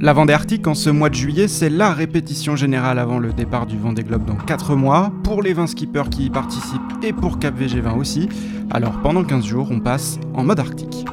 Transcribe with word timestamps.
La 0.00 0.12
Vendée 0.12 0.32
Arctique 0.32 0.66
en 0.66 0.74
ce 0.74 0.90
mois 0.90 1.08
de 1.08 1.14
juillet, 1.14 1.48
c'est 1.48 1.70
la 1.70 1.92
répétition 1.92 2.56
générale 2.56 2.98
avant 2.98 3.18
le 3.18 3.32
départ 3.32 3.66
du 3.66 3.78
Vendée 3.78 4.02
Globe 4.02 4.24
dans 4.24 4.34
4 4.34 4.74
mois, 4.74 5.12
pour 5.22 5.40
les 5.40 5.52
20 5.52 5.68
skippers 5.68 6.10
qui 6.10 6.26
y 6.26 6.30
participent 6.30 6.80
et 7.02 7.12
pour 7.12 7.38
Cap 7.38 7.58
VG20 7.58 7.96
aussi. 7.96 8.28
Alors 8.70 9.00
pendant 9.02 9.24
15 9.24 9.44
jours, 9.44 9.68
on 9.70 9.80
passe 9.80 10.18
en 10.34 10.44
mode 10.44 10.58
arctique. 10.58 11.04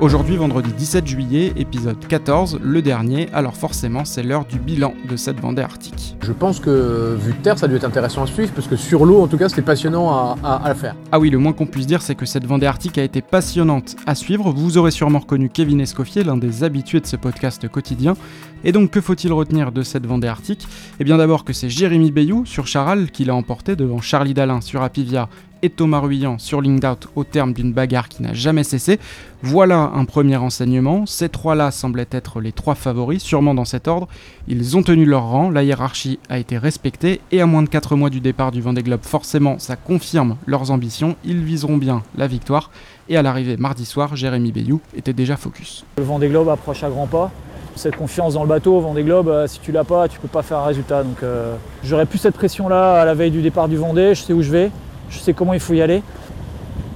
Aujourd'hui, 0.00 0.36
vendredi 0.36 0.70
17 0.72 1.08
juillet, 1.08 1.52
épisode 1.56 1.98
14, 2.06 2.60
le 2.62 2.82
dernier, 2.82 3.28
alors 3.32 3.56
forcément 3.56 4.04
c'est 4.04 4.22
l'heure 4.22 4.44
du 4.44 4.60
bilan 4.60 4.94
de 5.10 5.16
cette 5.16 5.40
Vendée 5.40 5.62
Arctique. 5.62 6.16
Je 6.22 6.30
pense 6.30 6.60
que 6.60 7.16
vu 7.18 7.32
de 7.32 7.38
terre, 7.38 7.58
ça 7.58 7.66
a 7.66 7.68
dû 7.68 7.74
être 7.74 7.84
intéressant 7.84 8.22
à 8.22 8.28
suivre, 8.28 8.52
parce 8.54 8.68
que 8.68 8.76
sur 8.76 9.04
l'eau, 9.04 9.20
en 9.20 9.26
tout 9.26 9.36
cas, 9.36 9.48
c'était 9.48 9.62
passionnant 9.62 10.36
à, 10.44 10.62
à, 10.62 10.74
faire. 10.76 10.94
Ah 11.10 11.18
oui, 11.18 11.30
le 11.30 11.38
moins 11.38 11.52
qu'on 11.52 11.66
puisse 11.66 11.88
dire, 11.88 12.00
c'est 12.00 12.14
que 12.14 12.26
cette 12.26 12.46
Vendée 12.46 12.66
Arctique 12.66 12.96
a 12.96 13.02
été 13.02 13.22
passionnante 13.22 13.96
à 14.06 14.14
suivre. 14.14 14.52
Vous 14.52 14.78
aurez 14.78 14.92
sûrement 14.92 15.18
reconnu 15.18 15.48
Kevin 15.48 15.80
Escoffier, 15.80 16.22
l'un 16.22 16.36
des 16.36 16.62
habitués 16.62 17.00
de 17.00 17.06
ce 17.06 17.16
podcast 17.16 17.66
quotidien. 17.66 18.14
Et 18.62 18.70
donc, 18.70 18.90
que 18.90 19.00
faut-il 19.00 19.32
retenir 19.32 19.72
de 19.72 19.82
cette 19.82 20.06
Vendée 20.06 20.28
Arctique? 20.28 20.66
Eh 21.00 21.04
bien 21.04 21.16
d'abord 21.16 21.44
que 21.44 21.52
c'est 21.52 21.70
Jérémy 21.70 22.12
Bayou 22.12 22.44
sur 22.44 22.66
Charal 22.66 23.10
qui 23.10 23.24
l'a 23.24 23.34
emporté 23.34 23.74
devant 23.74 24.00
Charlie 24.00 24.34
Dalin 24.34 24.60
sur 24.60 24.82
Apivia 24.82 25.28
et 25.62 25.70
Thomas 25.70 26.00
Ruyant 26.00 26.38
sur 26.38 26.58
Out 26.58 27.08
au 27.16 27.24
terme 27.24 27.52
d'une 27.52 27.72
bagarre 27.72 28.08
qui 28.08 28.22
n'a 28.22 28.34
jamais 28.34 28.64
cessé. 28.64 28.98
Voilà 29.42 29.92
un 29.94 30.04
premier 30.04 30.36
enseignement. 30.36 31.06
Ces 31.06 31.28
trois-là 31.28 31.70
semblaient 31.70 32.08
être 32.10 32.40
les 32.40 32.52
trois 32.52 32.74
favoris, 32.74 33.22
sûrement 33.22 33.54
dans 33.54 33.64
cet 33.64 33.88
ordre. 33.88 34.08
Ils 34.48 34.76
ont 34.76 34.82
tenu 34.82 35.04
leur 35.04 35.24
rang, 35.24 35.50
la 35.50 35.62
hiérarchie 35.62 36.18
a 36.28 36.38
été 36.38 36.58
respectée 36.58 37.20
et 37.30 37.40
à 37.40 37.46
moins 37.46 37.62
de 37.62 37.68
4 37.68 37.96
mois 37.96 38.10
du 38.10 38.20
départ 38.20 38.50
du 38.50 38.60
Vendée 38.60 38.82
Globe, 38.82 39.02
forcément, 39.02 39.58
ça 39.58 39.76
confirme 39.76 40.36
leurs 40.46 40.70
ambitions. 40.70 41.16
Ils 41.24 41.42
viseront 41.42 41.76
bien 41.76 42.02
la 42.16 42.26
victoire. 42.26 42.70
Et 43.08 43.16
à 43.16 43.22
l'arrivée 43.22 43.56
mardi 43.56 43.84
soir, 43.84 44.16
Jérémy 44.16 44.52
Bayou 44.52 44.80
était 44.96 45.12
déjà 45.12 45.36
focus. 45.36 45.84
Le 45.98 46.04
Vendée 46.04 46.28
Globe 46.28 46.48
approche 46.48 46.82
à 46.82 46.90
grands 46.90 47.06
pas 47.06 47.30
cette 47.78 47.96
confiance 47.96 48.34
dans 48.34 48.42
le 48.42 48.48
bateau, 48.48 48.80
Vendée 48.80 49.04
Globe, 49.04 49.28
euh, 49.28 49.46
si 49.46 49.60
tu 49.60 49.70
l'as 49.70 49.84
pas, 49.84 50.08
tu 50.08 50.18
peux 50.18 50.28
pas 50.28 50.42
faire 50.42 50.58
un 50.58 50.64
résultat. 50.64 51.04
Donc 51.04 51.22
euh, 51.22 51.54
j'aurais 51.84 52.06
plus 52.06 52.18
cette 52.18 52.34
pression 52.34 52.68
là 52.68 53.00
à 53.00 53.04
la 53.04 53.14
veille 53.14 53.30
du 53.30 53.40
départ 53.40 53.68
du 53.68 53.76
Vendée, 53.76 54.16
je 54.16 54.22
sais 54.22 54.32
où 54.32 54.42
je 54.42 54.50
vais 54.50 54.70
je 55.10 55.18
sais 55.18 55.32
comment 55.32 55.54
il 55.54 55.60
faut 55.60 55.74
y 55.74 55.82
aller. 55.82 56.02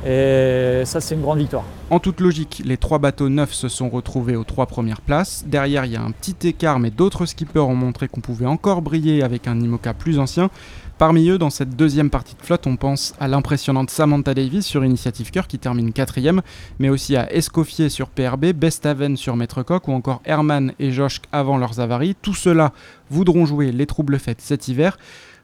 Et 0.04 0.82
ça, 0.84 1.00
c'est 1.00 1.14
une 1.14 1.20
grande 1.20 1.38
victoire. 1.38 1.62
En 1.90 2.00
toute 2.00 2.20
logique, 2.20 2.62
les 2.64 2.76
trois 2.76 2.98
bateaux 2.98 3.28
neufs 3.28 3.52
se 3.52 3.68
sont 3.68 3.88
retrouvés 3.88 4.34
aux 4.34 4.42
trois 4.42 4.66
premières 4.66 5.00
places. 5.00 5.44
Derrière, 5.46 5.84
il 5.84 5.92
y 5.92 5.96
a 5.96 6.02
un 6.02 6.10
petit 6.10 6.48
écart, 6.48 6.80
mais 6.80 6.90
d'autres 6.90 7.24
skippers 7.24 7.68
ont 7.68 7.76
montré 7.76 8.08
qu'on 8.08 8.20
pouvait 8.20 8.46
encore 8.46 8.82
briller 8.82 9.22
avec 9.22 9.46
un 9.46 9.60
IMOCA 9.60 9.94
plus 9.94 10.18
ancien. 10.18 10.50
Parmi 10.98 11.28
eux, 11.28 11.38
dans 11.38 11.50
cette 11.50 11.76
deuxième 11.76 12.10
partie 12.10 12.34
de 12.34 12.42
flotte, 12.42 12.66
on 12.66 12.76
pense 12.76 13.14
à 13.18 13.28
l'impressionnante 13.28 13.90
Samantha 13.90 14.34
Davis 14.34 14.66
sur 14.66 14.84
Initiative 14.84 15.30
Cœur 15.30 15.46
qui 15.46 15.58
termine 15.58 15.92
quatrième, 15.92 16.42
mais 16.78 16.88
aussi 16.88 17.16
à 17.16 17.32
Escoffier 17.32 17.88
sur 17.88 18.08
PRB, 18.08 18.52
Bestaven 18.52 19.16
sur 19.16 19.36
Maître 19.36 19.62
Coq 19.62 19.88
ou 19.88 19.92
encore 19.92 20.22
Herman 20.24 20.72
et 20.78 20.92
Josh 20.92 21.20
avant 21.32 21.58
leurs 21.58 21.80
avaries. 21.80 22.14
Tout 22.20 22.34
cela 22.34 22.72
voudront 23.10 23.46
jouer 23.46 23.72
les 23.72 23.86
troubles 23.86 24.18
fêtes 24.18 24.40
cet 24.40 24.68
hiver. 24.68 24.96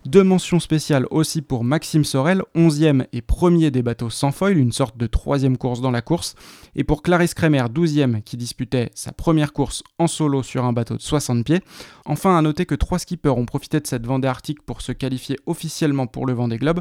Deux 0.06 0.22
mentions 0.22 0.60
spéciales 0.60 1.06
aussi 1.10 1.42
pour 1.42 1.64
Maxime 1.64 2.04
Sorel, 2.04 2.42
11e 2.54 3.06
et 3.12 3.20
premier 3.20 3.70
des 3.70 3.82
bateaux 3.82 4.10
sans 4.10 4.30
foil, 4.30 4.56
une 4.56 4.72
sorte 4.72 4.96
de 4.96 5.06
troisième 5.06 5.58
course 5.58 5.80
dans 5.80 5.90
la 5.90 6.02
course, 6.02 6.34
et 6.76 6.84
pour 6.84 7.02
Clarisse 7.02 7.34
Kremer, 7.34 7.64
12e, 7.64 8.22
qui 8.22 8.36
disputait 8.36 8.90
sa 8.94 9.12
première 9.12 9.52
course 9.52 9.82
en 9.98 10.06
solo 10.06 10.42
sur 10.42 10.64
un 10.64 10.72
bateau 10.72 10.96
de 10.96 11.02
60 11.02 11.44
pieds. 11.44 11.60
Enfin, 12.04 12.38
à 12.38 12.42
noter 12.42 12.64
que 12.64 12.76
trois 12.76 13.00
skippers 13.00 13.36
ont 13.36 13.44
profité 13.44 13.80
de 13.80 13.86
cette 13.86 14.06
Vendée 14.06 14.28
Arctique 14.28 14.62
pour 14.62 14.82
se 14.82 14.92
qualifier 14.92 15.36
officiellement 15.46 16.06
pour 16.06 16.26
le 16.26 16.32
Vendée 16.32 16.58
Globe, 16.58 16.80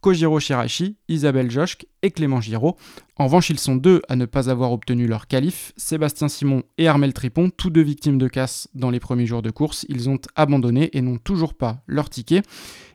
Kojiro 0.00 0.40
Shirashi, 0.40 0.96
Isabelle 1.08 1.50
Joschk 1.50 1.86
et 2.02 2.10
Clément 2.10 2.40
Giraud. 2.40 2.76
En 3.16 3.24
revanche, 3.24 3.50
ils 3.50 3.58
sont 3.58 3.74
deux 3.74 4.00
à 4.08 4.14
ne 4.14 4.26
pas 4.26 4.48
avoir 4.48 4.72
obtenu 4.72 5.06
leur 5.06 5.26
qualif, 5.26 5.72
Sébastien 5.76 6.28
Simon 6.28 6.62
et 6.78 6.86
Armel 6.86 7.12
Tripon, 7.12 7.50
tous 7.50 7.70
deux 7.70 7.82
victimes 7.82 8.18
de 8.18 8.28
casse 8.28 8.68
dans 8.74 8.90
les 8.90 9.00
premiers 9.00 9.26
jours 9.26 9.42
de 9.42 9.50
course. 9.50 9.84
Ils 9.88 10.08
ont 10.08 10.20
abandonné 10.36 10.90
et 10.92 11.02
n'ont 11.02 11.18
toujours 11.18 11.54
pas 11.54 11.82
leur 11.86 12.10
ticket. 12.10 12.42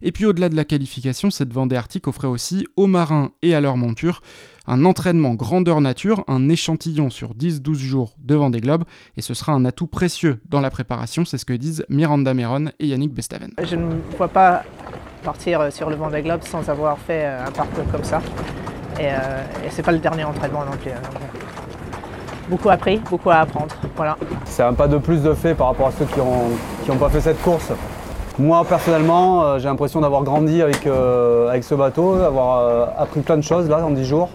Et 0.01 0.11
puis 0.11 0.25
au-delà 0.25 0.47
de 0.47 0.55
la 0.55 0.63
qualification, 0.63 1.29
cette 1.29 1.51
Vendée 1.51 1.75
Arctique 1.75 2.07
offrait 2.07 2.27
aussi 2.27 2.65
aux 2.77 2.87
marins 2.87 3.31
et 3.41 3.53
à 3.53 3.61
leur 3.61 3.75
monture 3.75 4.21
un 4.65 4.85
entraînement 4.85 5.35
grandeur 5.35 5.81
nature, 5.81 6.23
un 6.27 6.47
échantillon 6.49 7.09
sur 7.09 7.33
10-12 7.35 7.73
jours 7.75 8.15
devant 8.19 8.49
des 8.49 8.61
globes, 8.61 8.85
et 9.17 9.21
ce 9.21 9.33
sera 9.33 9.51
un 9.51 9.65
atout 9.65 9.87
précieux 9.87 10.39
dans 10.47 10.61
la 10.61 10.69
préparation, 10.69 11.25
c'est 11.25 11.37
ce 11.37 11.45
que 11.45 11.53
disent 11.53 11.85
Miranda 11.89 12.33
Meron 12.33 12.71
et 12.79 12.87
Yannick 12.87 13.13
Bestaven. 13.13 13.51
Je 13.61 13.75
ne 13.75 13.95
vois 14.17 14.29
pas 14.29 14.63
partir 15.23 15.61
euh, 15.61 15.71
sur 15.71 15.89
le 15.89 15.95
Vendée 15.95 16.21
Globe 16.21 16.41
sans 16.43 16.69
avoir 16.69 16.97
fait 16.99 17.23
euh, 17.25 17.47
un 17.47 17.51
parcours 17.51 17.85
comme 17.91 18.03
ça. 18.03 18.21
Et, 18.99 19.07
euh, 19.07 19.65
et 19.65 19.69
c'est 19.69 19.81
pas 19.81 19.91
le 19.91 19.97
dernier 19.97 20.23
entraînement 20.23 20.63
non 20.65 20.77
plus. 20.77 20.91
Hein, 20.91 21.01
beaucoup 22.49 22.69
appris, 22.69 22.97
beaucoup 23.09 23.31
à 23.31 23.37
apprendre. 23.37 23.73
Voilà. 23.95 24.17
C'est 24.45 24.63
un 24.63 24.73
pas 24.73 24.87
de 24.87 24.97
plus 24.97 25.23
de 25.23 25.33
fait 25.33 25.55
par 25.55 25.67
rapport 25.67 25.87
à 25.87 25.91
ceux 25.91 26.05
qui 26.05 26.19
n'ont 26.19 26.51
qui 26.85 26.91
pas 26.91 27.09
fait 27.09 27.21
cette 27.21 27.41
course. 27.41 27.71
Moi 28.37 28.63
personnellement, 28.67 29.57
j'ai 29.59 29.67
l'impression 29.67 30.01
d'avoir 30.01 30.23
grandi 30.23 30.61
avec, 30.61 30.87
avec 30.87 31.63
ce 31.63 31.75
bateau, 31.75 32.17
d'avoir 32.17 32.89
appris 32.99 33.21
plein 33.21 33.37
de 33.37 33.43
choses 33.43 33.69
là 33.69 33.83
en 33.85 33.91
10 33.91 34.05
jours 34.05 34.29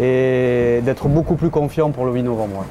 et 0.00 0.80
d'être 0.82 1.06
beaucoup 1.08 1.36
plus 1.36 1.50
confiant 1.50 1.90
pour 1.90 2.06
le 2.06 2.12
8 2.12 2.22
novembre. 2.24 2.64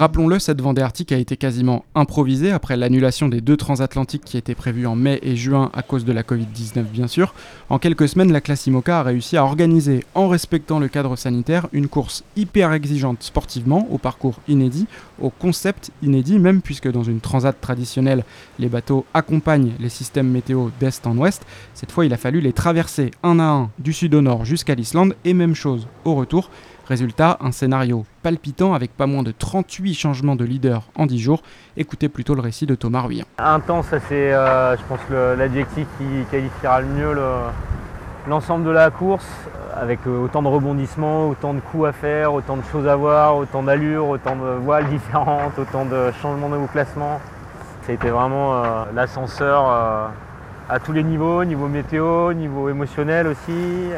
Rappelons-le, 0.00 0.38
cette 0.38 0.62
Vendée 0.62 0.80
Arctique 0.80 1.12
a 1.12 1.18
été 1.18 1.36
quasiment 1.36 1.84
improvisée 1.94 2.52
après 2.52 2.74
l'annulation 2.74 3.28
des 3.28 3.42
deux 3.42 3.58
transatlantiques 3.58 4.24
qui 4.24 4.38
étaient 4.38 4.54
prévus 4.54 4.86
en 4.86 4.96
mai 4.96 5.18
et 5.22 5.36
juin 5.36 5.70
à 5.74 5.82
cause 5.82 6.06
de 6.06 6.12
la 6.14 6.22
Covid-19 6.22 6.84
bien 6.84 7.06
sûr. 7.06 7.34
En 7.68 7.78
quelques 7.78 8.08
semaines, 8.08 8.32
la 8.32 8.40
classe 8.40 8.66
IMOCA 8.66 9.00
a 9.00 9.02
réussi 9.02 9.36
à 9.36 9.44
organiser, 9.44 10.06
en 10.14 10.28
respectant 10.28 10.78
le 10.78 10.88
cadre 10.88 11.16
sanitaire, 11.16 11.68
une 11.74 11.86
course 11.86 12.24
hyper 12.34 12.72
exigeante 12.72 13.22
sportivement, 13.22 13.88
au 13.90 13.98
parcours 13.98 14.40
inédit, 14.48 14.86
au 15.20 15.28
concept 15.28 15.90
inédit 16.02 16.38
même 16.38 16.62
puisque 16.62 16.90
dans 16.90 17.04
une 17.04 17.20
transat 17.20 17.60
traditionnelle, 17.60 18.24
les 18.58 18.70
bateaux 18.70 19.04
accompagnent 19.12 19.72
les 19.80 19.90
systèmes 19.90 20.30
météo 20.30 20.70
d'est 20.80 21.06
en 21.06 21.18
ouest. 21.18 21.42
Cette 21.74 21.92
fois, 21.92 22.06
il 22.06 22.14
a 22.14 22.16
fallu 22.16 22.40
les 22.40 22.54
traverser 22.54 23.10
un 23.22 23.38
à 23.38 23.50
un 23.50 23.70
du 23.78 23.92
sud 23.92 24.14
au 24.14 24.22
nord 24.22 24.46
jusqu'à 24.46 24.74
l'Islande 24.74 25.14
et 25.26 25.34
même 25.34 25.54
chose 25.54 25.86
au 26.06 26.14
retour. 26.14 26.48
Résultat, 26.90 27.38
un 27.40 27.52
scénario 27.52 28.04
palpitant 28.24 28.74
avec 28.74 28.96
pas 28.96 29.06
moins 29.06 29.22
de 29.22 29.30
38 29.30 29.94
changements 29.94 30.34
de 30.34 30.44
leader 30.44 30.82
en 30.96 31.06
10 31.06 31.20
jours. 31.20 31.40
Écoutez 31.76 32.08
plutôt 32.08 32.34
le 32.34 32.40
récit 32.40 32.66
de 32.66 32.74
Thomas 32.74 33.02
Ruyant. 33.02 33.26
Intense, 33.38 33.86
ça 33.86 34.00
c'est 34.08 34.34
euh, 34.34 34.76
je 34.76 34.82
pense 34.88 34.98
l'adjectif 35.38 35.86
qui 35.98 36.04
qualifiera 36.32 36.80
le 36.80 36.88
mieux 36.88 37.16
l'ensemble 38.26 38.64
de 38.64 38.70
la 38.70 38.90
course, 38.90 39.28
avec 39.80 40.00
euh, 40.08 40.24
autant 40.24 40.42
de 40.42 40.48
rebondissements, 40.48 41.28
autant 41.28 41.54
de 41.54 41.60
coups 41.60 41.86
à 41.86 41.92
faire, 41.92 42.34
autant 42.34 42.56
de 42.56 42.64
choses 42.72 42.88
à 42.88 42.96
voir, 42.96 43.36
autant 43.36 43.62
d'allures, 43.62 44.08
autant 44.08 44.34
de 44.34 44.58
voiles 44.60 44.88
différentes, 44.88 45.56
autant 45.60 45.84
de 45.84 46.10
changements 46.20 46.48
de 46.48 46.66
classement. 46.72 47.20
Ça 47.82 47.92
a 47.92 47.94
été 47.94 48.10
vraiment 48.10 48.56
euh, 48.56 48.84
l'ascenseur 48.96 49.64
à 50.68 50.78
tous 50.80 50.92
les 50.92 51.04
niveaux, 51.04 51.44
niveau 51.44 51.68
météo, 51.68 52.32
niveau 52.32 52.68
émotionnel 52.68 53.28
aussi. 53.28 53.92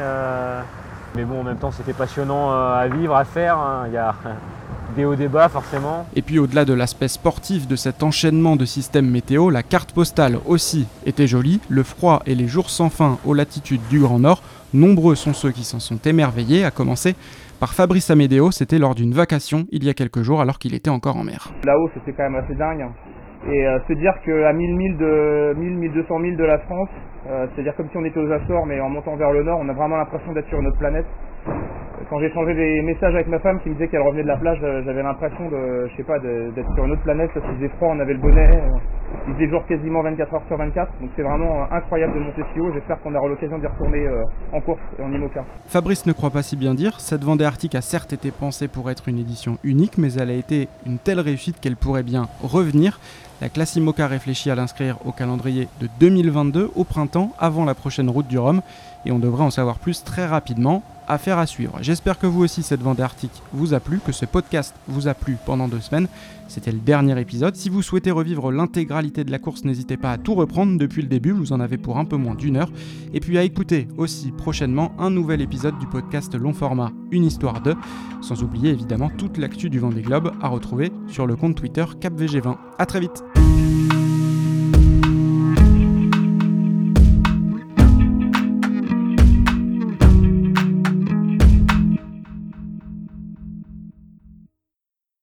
Mais 1.15 1.25
bon, 1.25 1.41
en 1.41 1.43
même 1.43 1.57
temps, 1.57 1.71
c'était 1.71 1.93
passionnant 1.93 2.51
euh, 2.51 2.73
à 2.73 2.87
vivre, 2.87 3.15
à 3.15 3.23
faire. 3.23 3.57
Hein. 3.57 3.85
Il 3.87 3.93
y 3.93 3.97
a 3.97 4.15
des 4.95 5.05
hauts 5.05 5.15
débats 5.15 5.49
forcément. 5.49 6.05
Et 6.15 6.21
puis 6.21 6.39
au-delà 6.39 6.65
de 6.65 6.73
l'aspect 6.73 7.07
sportif 7.07 7.67
de 7.67 7.75
cet 7.75 8.03
enchaînement 8.03 8.55
de 8.55 8.65
systèmes 8.65 9.09
météo, 9.09 9.49
la 9.49 9.63
carte 9.63 9.91
postale 9.91 10.37
aussi 10.45 10.87
était 11.05 11.27
jolie. 11.27 11.59
Le 11.69 11.83
froid 11.83 12.21
et 12.25 12.35
les 12.35 12.47
jours 12.47 12.69
sans 12.69 12.89
fin 12.89 13.17
aux 13.25 13.33
latitudes 13.33 13.81
du 13.89 13.99
Grand 13.99 14.19
Nord, 14.19 14.41
nombreux 14.73 15.15
sont 15.15 15.33
ceux 15.33 15.51
qui 15.51 15.63
s'en 15.63 15.79
sont 15.79 15.97
émerveillés, 15.97 16.65
à 16.65 16.71
commencer 16.71 17.15
par 17.63 17.73
Fabrice 17.73 18.09
Amédéo, 18.09 18.51
c'était 18.51 18.77
lors 18.77 18.93
d'une 18.93 19.13
vacation 19.13 19.67
il 19.71 19.85
y 19.85 19.89
a 19.89 19.93
quelques 19.93 20.21
jours 20.21 20.41
alors 20.41 20.59
qu'il 20.59 20.73
était 20.73 20.89
encore 20.89 21.15
en 21.15 21.23
mer. 21.23 21.49
Là-haut, 21.63 21.89
c'était 21.93 22.11
quand 22.11 22.29
même 22.29 22.43
assez 22.43 22.55
dingue. 22.55 22.91
Et 23.49 23.67
euh, 23.67 23.79
se 23.87 23.93
dire 23.93 24.13
qu'à 24.23 24.53
1000 24.53 24.75
milles 24.75 24.97
de 24.97 25.53
1000 25.57 25.77
1200 25.77 26.19
milles 26.19 26.37
de 26.37 26.45
la 26.45 26.59
France, 26.59 26.89
euh, 27.29 27.45
c'est-à-dire 27.53 27.75
comme 27.75 27.89
si 27.89 27.97
on 27.97 28.05
était 28.05 28.19
aux 28.19 28.31
Açores, 28.31 28.65
mais 28.65 28.79
en 28.79 28.89
montant 28.89 29.15
vers 29.15 29.31
le 29.31 29.43
nord, 29.43 29.59
on 29.61 29.67
a 29.67 29.73
vraiment 29.73 29.97
l'impression 29.97 30.31
d'être 30.31 30.47
sur 30.47 30.59
une 30.59 30.67
autre 30.67 30.79
planète. 30.79 31.05
Quand 32.09 32.19
j'ai 32.19 32.31
changé 32.31 32.53
des 32.53 32.81
messages 32.81 33.13
avec 33.15 33.27
ma 33.27 33.39
femme 33.39 33.59
qui 33.61 33.69
me 33.69 33.73
disait 33.75 33.87
qu'elle 33.87 34.01
revenait 34.01 34.23
de 34.23 34.27
la 34.27 34.37
plage, 34.37 34.59
euh, 34.63 34.81
j'avais 34.85 35.03
l'impression 35.03 35.49
de, 35.49 35.87
je 35.89 35.97
sais 35.97 36.03
pas, 36.03 36.19
d'être 36.19 36.73
sur 36.73 36.85
une 36.85 36.91
autre 36.91 37.03
planète. 37.03 37.31
Ça 37.33 37.41
faisait 37.41 37.69
froid, 37.69 37.89
on 37.91 37.99
avait 37.99 38.13
le 38.13 38.19
bonnet. 38.19 38.49
Il 39.27 39.33
faisait 39.35 39.49
jour 39.49 39.65
quasiment 39.67 40.03
24 40.03 40.33
heures 40.33 40.43
sur 40.47 40.57
24. 40.57 40.91
Donc 40.99 41.09
c'est 41.15 41.23
vraiment 41.23 41.71
incroyable 41.71 42.13
de 42.13 42.19
monter 42.19 42.41
si 42.53 42.59
haut. 42.59 42.71
J'espère 42.73 43.01
qu'on 43.01 43.15
aura 43.15 43.27
l'occasion 43.27 43.57
d'y 43.57 43.67
retourner 43.67 44.07
en 44.51 44.61
course 44.61 44.81
et 44.99 45.01
en 45.01 45.11
IMOCA. 45.11 45.45
Fabrice 45.67 46.05
ne 46.05 46.11
croit 46.11 46.31
pas 46.31 46.43
si 46.43 46.55
bien 46.55 46.73
dire. 46.73 46.99
Cette 46.99 47.23
Vendée 47.23 47.45
Arctique 47.45 47.75
a 47.75 47.81
certes 47.81 48.13
été 48.13 48.31
pensée 48.31 48.67
pour 48.67 48.91
être 48.91 49.07
une 49.07 49.19
édition 49.19 49.57
unique, 49.63 49.97
mais 49.97 50.13
elle 50.13 50.29
a 50.29 50.33
été 50.33 50.67
une 50.85 50.97
telle 50.97 51.19
réussite 51.19 51.59
qu'elle 51.61 51.77
pourrait 51.77 52.03
bien 52.03 52.27
revenir. 52.41 52.99
La 53.41 53.49
classe 53.49 53.75
IMOCA 53.75 54.07
réfléchit 54.07 54.51
à 54.51 54.55
l'inscrire 54.55 54.97
au 55.05 55.11
calendrier 55.11 55.67
de 55.81 55.87
2022 55.99 56.71
au 56.75 56.83
printemps, 56.83 57.31
avant 57.39 57.65
la 57.65 57.73
prochaine 57.73 58.09
route 58.09 58.27
du 58.27 58.37
Rhum, 58.37 58.61
et 59.05 59.11
on 59.11 59.19
devrait 59.19 59.43
en 59.43 59.49
savoir 59.49 59.79
plus 59.79 60.03
très 60.03 60.25
rapidement. 60.25 60.83
Affaire 61.07 61.37
à 61.37 61.45
suivre. 61.45 61.77
J'espère 61.81 62.19
que 62.19 62.27
vous 62.27 62.43
aussi 62.43 62.63
cette 62.63 62.81
Vendée 62.81 63.03
Arctique 63.03 63.41
vous 63.51 63.73
a 63.73 63.79
plu, 63.79 63.99
que 63.99 64.11
ce 64.11 64.25
podcast 64.25 64.73
vous 64.87 65.07
a 65.07 65.13
plu 65.13 65.37
pendant 65.45 65.67
deux 65.67 65.79
semaines. 65.79 66.07
C'était 66.47 66.71
le 66.71 66.79
dernier 66.79 67.19
épisode. 67.19 67.55
Si 67.55 67.69
vous 67.69 67.81
souhaitez 67.81 68.11
revivre 68.11 68.51
l'intégralité 68.51 69.23
de 69.23 69.31
la 69.31 69.39
course, 69.39 69.63
n'hésitez 69.63 69.97
pas 69.97 70.11
à 70.11 70.17
tout 70.17 70.35
reprendre 70.35 70.77
depuis 70.77 71.01
le 71.01 71.07
début, 71.07 71.31
vous 71.31 71.53
en 71.53 71.59
avez 71.59 71.77
pour 71.77 71.97
un 71.97 72.05
peu 72.05 72.17
moins 72.17 72.35
d'une 72.35 72.57
heure. 72.57 72.71
Et 73.13 73.19
puis 73.19 73.37
à 73.37 73.43
écouter 73.43 73.87
aussi 73.97 74.31
prochainement 74.31 74.93
un 74.99 75.09
nouvel 75.09 75.41
épisode 75.41 75.77
du 75.79 75.87
podcast 75.87 76.35
long 76.35 76.53
format 76.53 76.91
Une 77.11 77.25
histoire 77.25 77.61
de, 77.61 77.75
sans 78.21 78.43
oublier 78.43 78.69
évidemment 78.69 79.09
toute 79.09 79.37
l'actu 79.37 79.69
du 79.69 79.79
Vendée 79.79 80.01
Globe 80.01 80.33
à 80.41 80.47
retrouver 80.47 80.91
sur 81.07 81.27
le 81.27 81.35
compte 81.35 81.55
Twitter 81.55 81.85
CapVG20. 81.99 82.55
A 82.77 82.85
très 82.85 82.99
vite 82.99 83.23